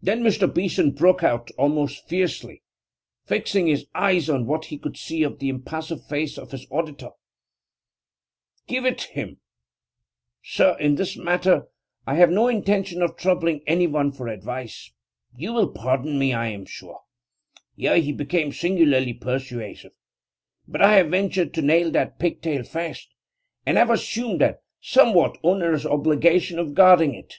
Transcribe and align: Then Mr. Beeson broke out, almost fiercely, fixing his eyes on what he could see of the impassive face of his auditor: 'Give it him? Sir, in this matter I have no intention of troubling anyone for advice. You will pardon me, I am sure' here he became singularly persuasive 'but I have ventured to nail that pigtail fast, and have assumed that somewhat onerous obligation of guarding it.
Then 0.00 0.22
Mr. 0.22 0.48
Beeson 0.50 0.92
broke 0.92 1.22
out, 1.22 1.50
almost 1.58 2.08
fiercely, 2.08 2.62
fixing 3.26 3.66
his 3.66 3.84
eyes 3.94 4.30
on 4.30 4.46
what 4.46 4.64
he 4.72 4.78
could 4.78 4.96
see 4.96 5.22
of 5.22 5.38
the 5.38 5.50
impassive 5.50 6.06
face 6.06 6.38
of 6.38 6.50
his 6.50 6.66
auditor: 6.70 7.10
'Give 8.66 8.86
it 8.86 9.02
him? 9.02 9.40
Sir, 10.42 10.78
in 10.80 10.94
this 10.94 11.14
matter 11.18 11.68
I 12.06 12.14
have 12.14 12.30
no 12.30 12.48
intention 12.48 13.02
of 13.02 13.18
troubling 13.18 13.60
anyone 13.66 14.12
for 14.12 14.28
advice. 14.28 14.92
You 15.36 15.52
will 15.52 15.72
pardon 15.74 16.18
me, 16.18 16.32
I 16.32 16.46
am 16.48 16.64
sure' 16.64 17.02
here 17.76 17.98
he 17.98 18.12
became 18.12 18.50
singularly 18.50 19.12
persuasive 19.12 19.92
'but 20.66 20.80
I 20.80 20.94
have 20.94 21.10
ventured 21.10 21.52
to 21.52 21.60
nail 21.60 21.90
that 21.90 22.18
pigtail 22.18 22.62
fast, 22.64 23.10
and 23.66 23.76
have 23.76 23.90
assumed 23.90 24.40
that 24.40 24.62
somewhat 24.80 25.36
onerous 25.44 25.84
obligation 25.84 26.58
of 26.58 26.72
guarding 26.72 27.14
it. 27.14 27.34